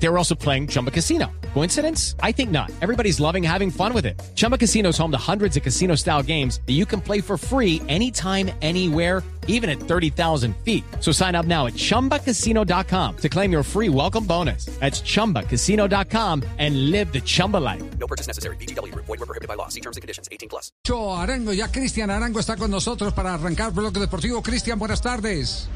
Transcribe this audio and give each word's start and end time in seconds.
They 0.00 0.08
were 0.08 0.18
also 0.18 0.34
playing 0.34 0.68
Chumba 0.68 0.90
Casino. 0.90 1.30
Coincidence? 1.54 2.14
I 2.22 2.32
think 2.32 2.50
not. 2.50 2.70
Everybody's 2.80 3.18
loving 3.18 3.42
having 3.42 3.70
fun 3.70 3.92
with 3.92 4.06
it. 4.06 4.20
Chumba 4.36 4.56
Casino 4.56 4.90
is 4.90 4.98
home 4.98 5.10
to 5.10 5.18
hundreds 5.18 5.56
of 5.56 5.62
casino 5.62 5.96
style 5.96 6.22
games 6.22 6.60
that 6.66 6.74
you 6.74 6.86
can 6.86 7.00
play 7.00 7.20
for 7.20 7.36
free 7.36 7.82
anytime, 7.88 8.50
anywhere, 8.62 9.24
even 9.48 9.68
at 9.68 9.80
30,000 9.80 10.54
feet. 10.58 10.84
So 11.00 11.10
sign 11.10 11.34
up 11.34 11.46
now 11.46 11.66
at 11.66 11.72
chumbacasino.com 11.74 13.16
to 13.16 13.28
claim 13.28 13.50
your 13.50 13.64
free 13.64 13.88
welcome 13.88 14.24
bonus. 14.24 14.66
That's 14.78 15.00
chumbacasino.com 15.00 16.44
and 16.58 16.90
live 16.92 17.12
the 17.12 17.20
Chumba 17.20 17.56
life. 17.56 17.82
No 17.98 18.06
purchase 18.06 18.28
necessary. 18.28 18.56
BGW. 18.56 18.94
Void 18.94 19.08
were 19.08 19.26
prohibited 19.26 19.48
by 19.48 19.54
law. 19.54 19.68
See 19.68 19.80
terms 19.80 19.96
and 19.96 20.02
conditions. 20.02 20.28
18 20.30 20.48
plus. 20.48 20.70
Cho 20.84 20.94
Arango, 21.16 21.52
ya 21.52 21.68
Cristian 21.68 22.10
Arango 22.10 22.38
está 22.38 22.56
con 22.56 22.70
nosotros 22.70 23.12
para 23.14 23.34
arrancar 23.34 23.72
Bloque 23.72 23.98
Deportivo. 23.98 24.42
Cristian, 24.42 24.78
buenas 24.78 25.00
tardes. 25.00 25.68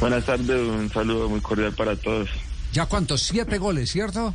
Buenas 0.00 0.24
tardes, 0.24 0.68
un 0.68 0.88
saludo 0.88 1.28
muy 1.28 1.40
cordial 1.40 1.72
para 1.72 1.96
todos. 1.96 2.30
¿Ya 2.72 2.86
cuántos? 2.86 3.22
Siete 3.22 3.58
goles, 3.58 3.90
¿cierto? 3.90 4.34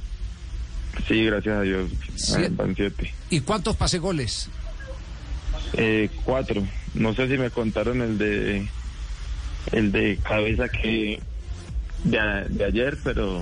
Sí, 1.08 1.26
gracias 1.26 1.56
a 1.58 1.62
Dios. 1.62 1.90
Ah, 2.36 2.48
Van 2.52 2.76
siete. 2.76 3.14
¿Y 3.30 3.40
cuántos 3.42 3.76
pase 3.76 4.00
goles? 4.00 4.50
Eh, 5.74 6.10
cuatro. 6.24 6.64
No 6.94 7.14
sé 7.16 7.28
si 7.28 7.38
me 7.38 7.50
contaron 7.50 8.02
el 8.02 8.18
de 8.18 8.68
el 9.72 9.92
de 9.92 10.20
cabeza 10.22 10.68
que 10.70 11.20
de, 12.04 12.20
a- 12.20 12.46
de 12.48 12.66
ayer, 12.66 12.98
pero 13.04 13.42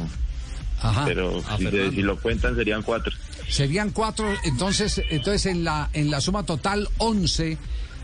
Ajá. 0.80 1.03
pero 1.05 1.42
A 1.48 1.58
si, 1.58 1.64
se- 1.66 1.72
Fernando. 1.72 1.92
si 1.95 2.02
lo 2.03 2.20
cuentan 2.20 2.55
serían 2.55 2.84
cuatro. 2.84 3.12
Serían 3.50 3.89
cuatro, 3.92 4.31
entonces, 4.45 5.02
entonces 5.09 5.45
en 5.48 5.64
la 5.66 5.89
en 5.94 6.09
la 6.09 6.22
suma 6.22 6.44
total 6.44 6.88
once 7.00 7.58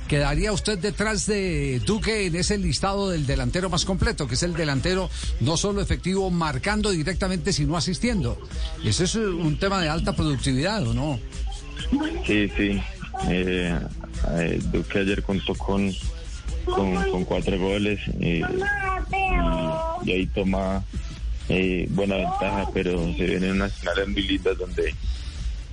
quedaría 0.08 0.52
usted 0.52 0.80
detrás 0.80 1.28
de 1.28 1.82
Duque 1.86 2.26
en 2.26 2.36
ese 2.36 2.58
listado 2.58 3.10
del 3.10 3.26
delantero 3.28 3.70
más 3.70 3.86
completo, 3.86 4.28
que 4.28 4.36
es 4.36 4.44
el 4.44 4.54
delantero 4.54 5.10
no 5.42 5.58
solo 5.58 5.82
efectivo 5.82 6.30
marcando 6.32 6.92
directamente, 6.92 7.54
sino 7.54 7.78
asistiendo. 7.78 8.38
Ese 8.84 9.04
es 9.04 9.16
un 9.16 9.58
tema 9.60 9.82
de 9.82 9.90
alta 9.90 10.16
productividad, 10.16 10.88
¿o 10.88 10.94
no? 10.94 11.20
Sí, 12.26 12.50
sí. 12.56 12.82
Eh, 13.30 13.80
eh, 14.38 14.62
Duque 14.72 15.00
ayer 15.00 15.24
contó 15.24 15.56
con 15.56 15.92
con, 16.66 17.24
cuatro 17.24 17.58
goles 17.58 18.00
eh, 18.20 18.42
y, 20.04 20.10
y 20.10 20.12
ahí 20.12 20.28
toma 20.28 20.84
buena 21.90 22.18
ventaja, 22.18 22.70
pero 22.74 23.14
se 23.16 23.24
vienen 23.24 23.52
unas 23.52 23.74
finales 23.74 24.08
muy 24.10 24.22
lindas 24.24 24.58
donde 24.58 24.94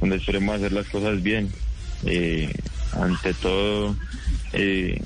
donde 0.01 0.17
esperemos 0.17 0.57
hacer 0.57 0.73
las 0.73 0.87
cosas 0.89 1.23
bien. 1.23 1.51
Ante 2.93 3.35
todo, 3.35 3.97
eh, 4.55 5.01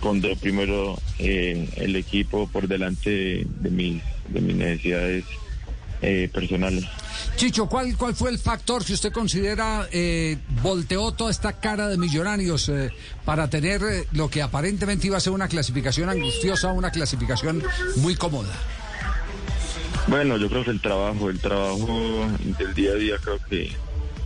pondré 0.00 0.36
primero 0.36 0.98
eh, 1.18 1.68
el 1.76 1.96
equipo 1.96 2.48
por 2.48 2.68
delante 2.68 3.10
de, 3.10 3.46
de 3.60 3.70
mis, 3.70 4.02
de 4.28 4.40
mis 4.40 4.56
necesidades 4.56 5.24
eh, 6.02 6.28
personales. 6.32 6.84
Chicho, 7.36 7.66
¿cuál, 7.66 7.96
¿cuál 7.96 8.14
fue 8.14 8.30
el 8.30 8.38
factor 8.38 8.84
que 8.84 8.92
usted 8.92 9.12
considera 9.12 9.88
eh, 9.90 10.36
volteó 10.62 11.12
toda 11.12 11.30
esta 11.30 11.54
cara 11.54 11.88
de 11.88 11.96
millonarios 11.96 12.68
eh, 12.68 12.90
para 13.24 13.48
tener 13.48 13.82
eh, 13.82 14.06
lo 14.12 14.28
que 14.28 14.42
aparentemente 14.42 15.06
iba 15.06 15.16
a 15.16 15.20
ser 15.20 15.32
una 15.32 15.48
clasificación 15.48 16.08
angustiosa, 16.08 16.72
una 16.72 16.90
clasificación 16.90 17.62
muy 17.96 18.14
cómoda? 18.14 18.52
Bueno, 20.06 20.36
yo 20.36 20.48
creo 20.48 20.64
que 20.64 20.70
el 20.70 20.80
trabajo, 20.80 21.30
el 21.30 21.40
trabajo 21.40 22.26
del 22.58 22.74
día 22.74 22.92
a 22.92 22.94
día 22.96 23.16
creo 23.22 23.38
que 23.48 23.72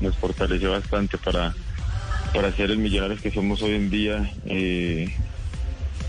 nos 0.01 0.17
fortaleció 0.17 0.73
bastante 0.73 1.17
para, 1.19 1.55
para 2.33 2.53
ser 2.55 2.71
el 2.71 2.79
millonarios 2.79 3.21
que 3.21 3.31
somos 3.31 3.63
hoy 3.63 3.75
en 3.75 3.91
día. 3.91 4.33
Eh, 4.47 5.15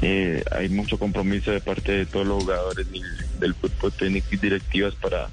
eh, 0.02 0.44
hay 0.52 0.70
mucho 0.70 0.98
compromiso 0.98 1.52
de 1.52 1.60
parte 1.60 1.92
de 1.92 2.06
todos 2.06 2.26
los 2.26 2.44
jugadores 2.44 2.88
del 3.40 3.54
fútbol 3.54 3.92
técnico 3.92 4.28
y 4.32 4.38
directivas 4.38 4.96
para, 4.96 5.30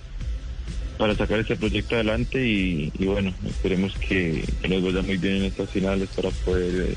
para 0.98 1.14
sacar 1.14 1.38
este 1.38 1.56
proyecto 1.56 1.94
adelante 1.94 2.44
y, 2.44 2.90
bueno, 2.98 3.32
esperemos 3.46 3.94
que, 3.94 4.44
nos 4.68 4.82
vaya 4.82 5.02
muy 5.02 5.16
bien 5.18 5.36
en 5.36 5.44
estas 5.44 5.70
finales 5.70 6.08
para 6.14 6.30
poder 6.30 6.90
eh, 6.90 6.94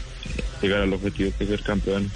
llegar 0.61 0.81
al 0.81 0.93
objetivo 0.93 1.31
que 1.37 1.43
es 1.43 1.49
ser 1.49 1.61
campeón. 1.61 2.09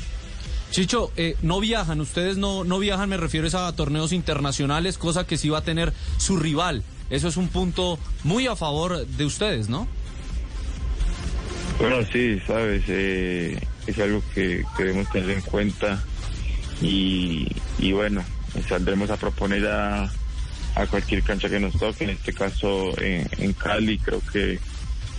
Chicho, 0.71 1.11
eh, 1.17 1.35
no 1.43 1.59
viajan, 1.59 2.01
ustedes 2.01 2.37
no, 2.37 2.63
no 2.63 2.79
viajan, 2.79 3.07
me 3.07 3.17
refiero 3.17 3.47
a 3.55 3.75
torneos 3.75 4.11
internacionales, 4.11 4.97
cosa 4.97 5.27
que 5.27 5.37
sí 5.37 5.49
va 5.49 5.59
a 5.59 5.63
tener 5.63 5.93
su 6.17 6.37
rival. 6.37 6.83
Eso 7.11 7.27
es 7.27 7.37
un 7.37 7.47
punto 7.47 7.99
muy 8.23 8.47
a 8.47 8.55
favor 8.55 9.05
de 9.05 9.25
ustedes, 9.25 9.69
¿no? 9.69 9.87
Bueno, 11.83 12.05
sí, 12.13 12.39
sabes, 12.47 12.81
eh, 12.87 13.59
es 13.87 13.99
algo 13.99 14.23
que, 14.33 14.63
que 14.77 14.83
debemos 14.83 15.09
tener 15.09 15.31
en 15.31 15.41
cuenta 15.41 16.01
y, 16.79 17.45
y 17.77 17.91
bueno, 17.91 18.25
saldremos 18.69 19.09
a 19.09 19.17
proponer 19.17 19.67
a, 19.67 20.03
a 20.75 20.87
cualquier 20.87 21.23
cancha 21.23 21.49
que 21.49 21.59
nos 21.59 21.77
toque, 21.77 22.05
en 22.05 22.11
este 22.11 22.33
caso 22.33 22.97
en, 23.01 23.27
en 23.37 23.51
Cali, 23.55 23.99
creo 23.99 24.21
que 24.31 24.61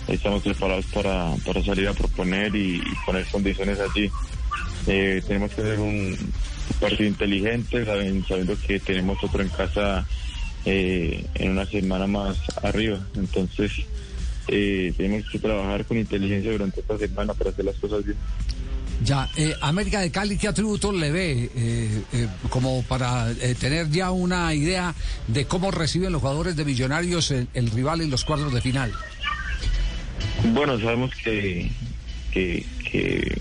estamos 0.08 0.42
preparados 0.42 0.86
para, 0.86 1.36
para 1.44 1.62
salir 1.64 1.86
a 1.86 1.92
proponer 1.92 2.56
y, 2.56 2.76
y 2.76 2.96
poner 3.04 3.28
condiciones 3.28 3.78
allí. 3.78 4.10
Eh, 4.86 5.22
tenemos 5.28 5.52
que 5.52 5.60
hacer 5.60 5.80
un 5.80 6.32
partido 6.80 7.10
inteligente, 7.10 7.84
saben- 7.84 8.26
sabiendo 8.26 8.58
que 8.58 8.80
tenemos 8.80 9.22
otro 9.22 9.42
en 9.42 9.50
casa 9.50 10.08
eh, 10.64 11.26
en 11.34 11.50
una 11.50 11.66
semana 11.66 12.06
más 12.06 12.38
arriba, 12.62 13.06
entonces 13.16 13.70
eh, 14.48 14.92
tenemos 14.96 15.28
que 15.30 15.38
trabajar 15.38 15.84
con 15.84 15.98
inteligencia 15.98 16.52
durante 16.52 16.80
esta 16.80 16.98
semana 16.98 17.34
para 17.34 17.50
hacer 17.50 17.64
las 17.64 17.76
cosas 17.76 18.04
bien. 18.04 18.16
Ya, 19.02 19.28
eh, 19.36 19.54
América 19.60 20.00
de 20.00 20.10
Cali, 20.10 20.38
¿qué 20.38 20.48
atributos 20.48 20.94
le 20.94 21.10
ve 21.10 21.50
eh, 21.54 22.02
eh, 22.12 22.28
como 22.48 22.82
para 22.84 23.30
eh, 23.32 23.54
tener 23.58 23.90
ya 23.90 24.10
una 24.12 24.54
idea 24.54 24.94
de 25.26 25.46
cómo 25.46 25.70
reciben 25.70 26.12
los 26.12 26.20
jugadores 26.20 26.56
de 26.56 26.64
Millonarios 26.64 27.30
el, 27.32 27.48
el 27.54 27.70
rival 27.70 28.00
en 28.00 28.10
los 28.10 28.24
cuadros 28.24 28.54
de 28.54 28.60
final? 28.60 28.92
Bueno, 30.52 30.78
sabemos 30.78 31.10
que, 31.22 31.70
que, 32.30 32.64
que 32.90 33.36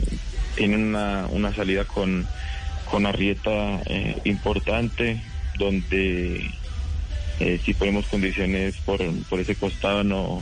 tienen 0.55 0.87
una, 0.87 1.27
una 1.29 1.53
salida 1.53 1.85
con, 1.85 2.25
con 2.89 3.05
Arrieta 3.05 3.81
importante, 4.23 5.21
donde 5.57 6.49
eh, 7.39 7.59
si 7.63 7.73
ponemos 7.73 8.05
condiciones 8.07 8.75
por, 8.85 8.99
por 9.29 9.39
ese 9.39 9.55
costado 9.55 10.03
no, 10.03 10.41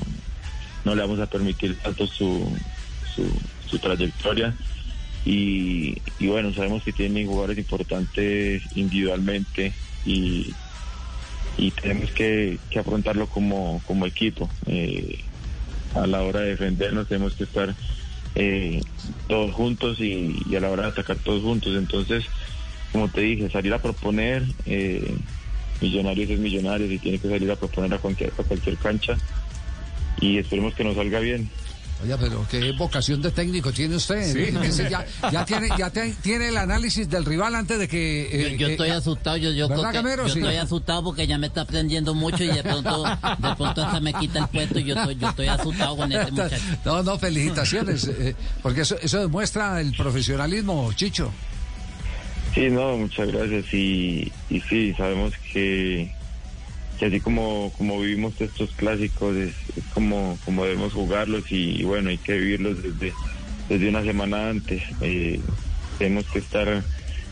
no 0.86 0.96
le 0.96 1.02
vamos 1.02 1.20
a 1.20 1.28
permitir 1.28 1.78
tanto 1.80 2.08
su, 2.08 2.48
su, 3.16 3.26
su 3.68 3.80
trayectoria. 3.80 4.56
Y, 5.24 6.02
y 6.20 6.28
bueno, 6.28 6.54
sabemos 6.54 6.84
que 6.84 6.94
tienen 6.94 7.28
jugadores 7.28 7.58
importantes 7.58 8.64
individualmente 8.76 9.72
y, 10.06 10.52
y 11.58 11.72
tenemos 11.72 12.10
que, 12.12 12.58
afrontarlo 12.80 13.28
como, 13.28 13.82
como 13.86 14.06
equipo. 14.06 14.50
Eh, 14.66 15.20
a 15.94 16.08
la 16.08 16.22
hora 16.24 16.40
de 16.40 16.52
defendernos 16.52 17.08
tenemos 17.08 17.34
que 17.36 17.44
estar 17.44 17.76
eh, 18.36 18.82
todos 19.28 19.54
juntos 19.54 20.00
y, 20.00 20.42
y 20.50 20.56
a 20.56 20.62
la 20.62 20.70
hora 20.70 20.84
de 20.84 20.90
atacar 20.90 21.18
todos 21.18 21.44
juntos. 21.44 21.76
Entonces, 21.78 22.26
como 22.92 23.08
te 23.08 23.22
dije, 23.22 23.50
salir 23.50 23.74
a 23.74 23.82
proponer, 23.82 24.44
eh, 24.66 25.16
Millonarios 25.82 26.30
es 26.30 26.40
Millonarios 26.40 26.92
y 26.92 27.00
tiene 27.00 27.20
que 27.20 27.30
salir 27.30 27.50
a 27.52 27.56
proponer 27.56 27.94
a 27.94 27.98
cualquier, 27.98 28.32
a 28.38 28.44
cualquier 28.44 28.78
cancha 28.78 29.18
y 30.22 30.38
esperemos 30.38 30.74
que 30.76 30.84
nos 30.86 30.96
salga 30.96 31.20
bien. 31.20 31.50
Oye, 32.04 32.16
pero 32.20 32.48
qué 32.50 32.72
vocación 32.72 33.22
de 33.22 33.30
técnico 33.30 33.72
tiene 33.72 33.96
usted. 33.96 34.18
Ese 34.64 34.90
ya, 34.90 35.06
ya 35.32 35.46
tiene, 35.46 35.70
ya 35.78 35.92
te- 35.92 36.16
tiene 36.24 36.48
el 36.48 36.58
análisis 36.58 37.08
del 37.08 37.24
rival 37.26 37.54
antes 37.54 37.78
de 37.78 37.88
que. 37.88 38.22
eh, 38.32 38.58
Yo 38.58 38.66
que- 38.66 38.72
estoy 38.72 38.90
asustado, 38.90 39.38
yo, 39.38 39.52
yo, 39.52 39.68
¿Verdad, 39.70 39.92
creo 39.92 40.04
que- 40.04 40.18
yo 40.30 40.34
Sí. 40.34 40.40
estoy 40.40 40.56
asustado 40.56 41.04
porque 41.04 41.28
ya 41.28 41.38
me 41.38 41.46
está 41.46 41.62
aprendiendo 41.62 42.16
mucho 42.16 42.44
y 42.44 42.48
de 42.48 42.64
pronto, 42.64 43.04
de 43.04 43.56
pronto 43.56 43.84
hasta 43.84 44.00
me 44.00 44.14
quita 44.14 44.40
el 44.40 44.48
puesto 44.48 44.80
y 44.80 44.84
yo 44.86 44.96
estoy, 44.96 45.16
yo 45.16 45.30
estoy 45.30 45.46
asustado 45.48 45.96
con 45.96 46.12
este 46.12 46.32
muchacho. 46.32 46.56
No, 46.86 47.04
no, 47.04 47.20
felicitaciones, 47.20 48.08
eh, 48.08 48.36
porque 48.64 48.82
eso, 48.82 48.98
eso 49.00 49.20
demuestra 49.20 49.80
el 49.80 49.92
profesionalismo, 49.96 50.92
Chicho. 50.96 51.32
Sí, 52.56 52.68
no, 52.72 52.98
muchas 52.98 53.32
gracias. 53.32 53.72
Y, 53.76 54.32
y 54.50 54.60
sí, 54.62 54.94
sabemos 54.98 55.34
que, 55.54 56.12
que 57.02 57.08
así 57.08 57.20
como, 57.20 57.74
como 57.80 58.00
vivimos 58.00 58.40
estos 58.40 58.70
clásicos, 58.74 59.36
es, 59.36 59.56
como, 59.92 60.38
como 60.46 60.66
debemos 60.66 60.94
jugarlos 60.94 61.52
y, 61.52 61.82
y 61.82 61.84
bueno, 61.84 62.12
hay 62.12 62.20
que 62.20 62.38
vivirlos 62.38 62.84
desde, 62.84 63.12
desde 63.70 63.90
una 63.90 64.04
semana 64.04 64.50
antes. 64.50 64.84
Eh, 65.02 65.40
tenemos 65.98 66.28
que 66.28 66.38
estar 66.38 66.84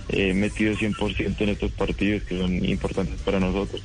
eh, 0.08 0.34
metidos 0.34 0.80
100% 0.80 1.42
en 1.42 1.50
estos 1.50 1.72
partidos 1.74 2.24
que 2.24 2.40
son 2.40 2.66
importantes 2.66 3.22
para 3.22 3.40
nosotros. 3.40 3.84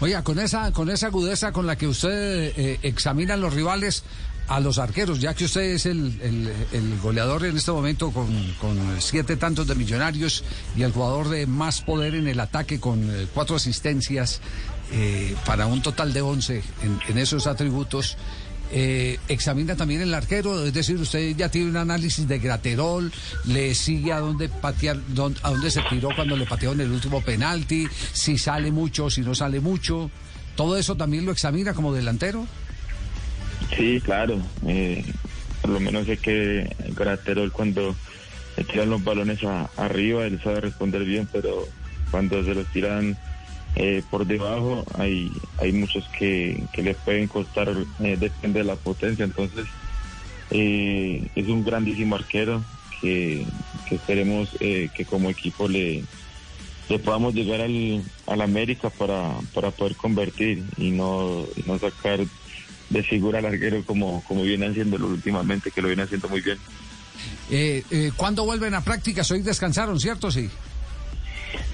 Oiga, 0.00 0.22
con 0.22 0.38
esa, 0.38 0.72
con 0.72 0.90
esa 0.90 1.06
agudeza 1.06 1.52
con 1.52 1.66
la 1.66 1.76
que 1.76 1.86
usted 1.86 2.52
eh, 2.58 2.78
examina 2.82 3.38
los 3.38 3.54
rivales 3.54 4.04
a 4.48 4.60
los 4.60 4.78
arqueros, 4.78 5.20
ya 5.20 5.32
que 5.34 5.46
usted 5.46 5.62
es 5.62 5.86
el, 5.86 6.18
el- 6.72 6.98
goleador 7.00 7.44
en 7.46 7.56
este 7.56 7.72
momento 7.72 8.10
con, 8.10 8.26
con 8.60 8.78
siete 9.00 9.36
tantos 9.36 9.66
de 9.66 9.74
millonarios 9.74 10.44
y 10.76 10.82
el 10.82 10.92
jugador 10.92 11.28
de 11.30 11.46
más 11.46 11.80
poder 11.80 12.14
en 12.14 12.28
el 12.28 12.38
ataque 12.40 12.78
con 12.80 13.02
eh, 13.10 13.26
cuatro 13.32 13.56
asistencias 13.56 14.40
eh, 14.92 15.34
para 15.46 15.66
un 15.66 15.80
total 15.82 16.12
de 16.12 16.20
once 16.22 16.62
en, 16.82 16.98
en 17.08 17.18
esos 17.18 17.46
atributos. 17.46 18.16
eh, 18.72 19.18
examina 19.28 19.76
también 19.76 20.00
el 20.02 20.12
arquero, 20.14 20.64
es 20.64 20.72
decir, 20.74 20.96
usted 20.96 21.34
ya 21.36 21.48
tiene 21.48 21.70
un 21.70 21.76
análisis 21.76 22.26
de 22.26 22.38
Graterol, 22.38 23.12
le 23.46 23.74
sigue 23.74 24.12
a 24.12 24.20
dónde 24.20 24.48
patear, 24.48 24.98
dónde- 25.08 25.40
a 25.42 25.50
dónde 25.50 25.70
se 25.70 25.80
tiró 25.88 26.08
cuando 26.14 26.36
le 26.36 26.44
pateó 26.46 26.72
en 26.72 26.80
el 26.80 26.90
último 26.90 27.20
penalti, 27.22 27.86
si 28.12 28.36
sale 28.36 28.70
mucho, 28.72 29.08
si 29.10 29.20
no 29.22 29.34
sale 29.34 29.60
mucho, 29.60 30.10
todo 30.56 30.76
eso 30.76 30.96
también 30.96 31.24
lo 31.24 31.32
examina 31.32 31.72
como 31.74 31.92
delantero. 31.94 32.46
Sí, 33.70 34.00
claro. 34.02 34.52
eh, 34.68 35.14
por 35.60 35.70
lo 35.72 35.80
menos 35.80 36.06
sé 36.06 36.20
que 36.20 36.64
Graterol 36.92 37.52
cuando 37.52 38.00
le 38.56 38.64
tiran 38.66 38.90
los 38.90 39.02
balones 39.02 39.42
a- 39.44 39.72
arriba, 39.76 40.26
él 40.26 40.40
sabe 40.42 40.60
responder 40.62 41.04
bien, 41.04 41.28
pero 41.32 41.74
cuando 42.10 42.44
se 42.44 42.54
los 42.54 42.68
tiran 42.70 43.18
eh, 43.76 44.02
por 44.10 44.26
debajo, 44.26 44.84
hay, 44.94 45.40
hay 45.58 45.72
muchos 45.72 46.08
que, 46.18 46.68
que 46.72 46.82
le 46.82 46.94
pueden 46.96 47.28
costar, 47.28 47.68
eh, 48.00 48.16
depende 48.18 48.60
de 48.60 48.64
la 48.66 48.76
potencia. 48.76 49.24
Entonces, 49.24 49.66
eh, 50.50 51.30
es 51.34 51.48
un 51.48 51.64
grandísimo 51.64 52.16
arquero 52.16 52.66
que, 53.00 53.48
que 53.86 53.96
esperemos 53.96 54.50
eh, 54.60 54.90
que 54.94 55.06
como 55.06 55.30
equipo 55.30 55.68
le, 55.68 56.08
le 56.88 56.98
podamos 57.00 57.34
llegar 57.34 57.60
al, 57.62 58.04
al 58.26 58.40
América 58.42 58.90
para, 58.90 59.40
para 59.54 59.72
poder 59.72 59.96
convertir 59.96 60.66
y 60.76 60.90
no, 60.92 61.48
y 61.56 61.62
no 61.64 61.78
sacar 61.78 62.26
de 62.94 63.02
figura 63.02 63.40
al 63.40 63.46
arquero 63.46 63.84
como, 63.84 64.22
como 64.26 64.42
viene 64.42 64.66
haciéndolo 64.66 65.08
últimamente, 65.08 65.70
que 65.70 65.82
lo 65.82 65.88
viene 65.88 66.04
haciendo 66.04 66.28
muy 66.28 66.40
bien. 66.40 66.58
Eh, 67.50 67.82
eh, 67.90 68.10
¿Cuándo 68.16 68.44
vuelven 68.44 68.74
a 68.74 68.82
prácticas? 68.82 69.30
Hoy 69.30 69.42
descansaron, 69.42 70.00
¿cierto? 70.00 70.30
Sí. 70.30 70.48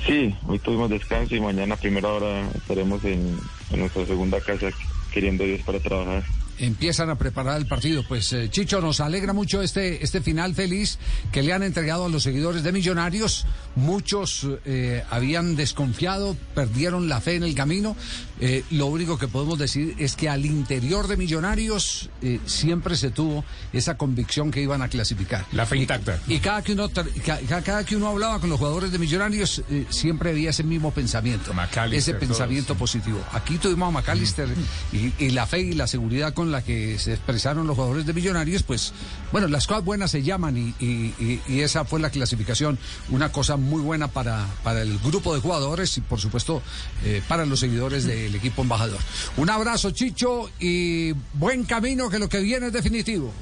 Sí, 0.07 0.35
hoy 0.47 0.59
tuvimos 0.59 0.91
descanso 0.91 1.35
y 1.35 1.41
mañana 1.41 1.75
a 1.75 1.79
primera 1.79 2.09
hora 2.09 2.49
estaremos 2.55 3.03
en, 3.05 3.39
en 3.71 3.81
nuestra 3.81 4.05
segunda 4.07 4.41
casa 4.41 4.69
queriendo 5.13 5.45
Dios 5.45 5.61
para 5.63 5.79
trabajar. 5.79 6.25
Empiezan 6.59 7.11
a 7.11 7.17
preparar 7.17 7.59
el 7.59 7.67
partido. 7.67 8.05
Pues 8.07 8.33
eh, 8.33 8.49
Chicho, 8.51 8.81
nos 8.81 9.01
alegra 9.01 9.33
mucho 9.33 9.63
este, 9.63 10.05
este 10.05 10.21
final 10.21 10.55
feliz 10.55 10.99
que 11.33 11.43
le 11.43 11.53
han 11.53 11.63
entregado 11.63 12.07
a 12.07 12.09
los 12.09 12.23
seguidores 12.23 12.63
de 12.63 12.73
Millonarios. 12.73 13.47
Muchos 13.77 14.47
eh, 14.65 15.05
habían 15.11 15.57
desconfiado, 15.57 16.37
perdieron 16.55 17.09
la 17.09 17.21
fe 17.21 17.37
en 17.37 17.45
el 17.45 17.55
camino. 17.55 17.97
Eh, 18.41 18.65
lo 18.71 18.87
único 18.87 19.19
que 19.19 19.29
podemos 19.29 19.59
decir 19.59 19.95
es 19.99 20.17
que 20.17 20.29
al 20.29 20.47
interior 20.47 21.09
de 21.09 21.17
Millonarios 21.17 22.11
siempre 22.47 22.97
se 22.97 23.11
tuvo 23.11 23.45
esa 23.73 23.97
convicción 23.97 24.51
que 24.51 24.63
iban 24.63 24.83
a 24.83 24.89
clasificar. 24.89 25.45
La 25.53 25.67
fe 25.67 25.77
intacta. 25.77 26.21
Y 26.27 26.39
cada 26.39 26.63
que 26.63 26.73
uno, 26.73 26.91
cada, 26.91 27.85
que 27.85 27.97
uno 27.97 28.09
hablaba 28.09 28.41
con 28.41 28.49
los 28.49 28.59
jugadores 28.59 28.93
de 28.93 28.99
Millonarios, 28.99 29.63
siempre 29.91 30.31
había 30.31 30.51
ese 30.51 30.63
mismo 30.65 30.91
pensamiento. 30.93 31.53
McAllister, 31.53 31.99
ese 31.99 32.13
todos. 32.13 32.39
pensamiento 32.39 32.75
positivo. 32.75 33.23
Aquí 33.33 33.59
tuvimos 33.59 33.89
a 33.89 33.91
McAllister 33.91 34.49
y, 34.93 35.13
y 35.19 35.31
la 35.31 35.47
fe 35.47 35.61
y 35.61 35.73
la 35.73 35.87
seguridad 35.87 36.33
con 36.33 36.50
la 36.51 36.63
que 36.63 36.99
se 36.99 37.13
expresaron 37.15 37.67
los 37.67 37.77
jugadores 37.77 38.05
de 38.07 38.13
Millonarios, 38.13 38.63
pues, 38.63 38.93
bueno, 39.33 39.49
las 39.49 39.67
cosas 39.67 39.85
buenas 39.85 40.11
se 40.11 40.23
llaman 40.23 40.57
y, 40.57 40.75
y- 40.85 41.15
y- 41.19 41.41
y 41.49 41.61
esa 41.61 41.85
fue 41.85 42.01
la 42.01 42.11
clasificación. 42.11 42.79
Una 43.11 43.33
cosa 43.33 43.57
muy 43.57 43.81
buena 43.83 44.09
para, 44.09 44.47
para 44.63 44.83
el 44.83 44.99
grupo 44.99 45.35
de 45.35 45.41
jugadores 45.41 45.97
y, 45.97 46.01
por 46.01 46.21
supuesto, 46.21 46.63
eh, 47.05 47.23
para 47.29 47.47
los 47.47 47.61
seguidores 47.61 48.05
del 48.05 48.35
equipo 48.35 48.63
embajador. 48.63 48.99
Un 49.37 49.49
abrazo, 49.51 49.91
Chicho, 49.93 50.51
y 50.61 51.13
buen 51.35 51.65
camino, 51.65 52.11
que 52.11 52.19
lo 52.19 52.29
que 52.29 52.41
viene 52.41 52.67
es 52.67 52.73
definitivo. 52.73 53.33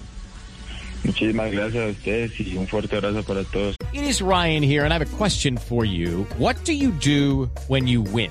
Muchísimas 1.05 1.51
gracias 1.53 1.85
a 1.85 1.91
ustedes 1.91 2.41
y 2.41 2.57
un 2.57 2.67
fuerte 2.67 2.97
abrazo 2.97 3.23
para 3.23 3.45
todos. 3.45 3.77
It 3.93 4.03
is 4.03 4.21
Ryan 4.21 4.63
here, 4.63 4.85
and 4.85 4.93
I 4.93 4.97
have 4.97 5.03
a 5.07 5.17
question 5.17 5.57
for 5.57 5.85
you. 5.87 6.27
What 6.39 6.57
do 6.67 6.73
you 6.73 6.91
do 7.03 7.49
when 7.69 7.87
you 7.87 8.03
win? 8.03 8.31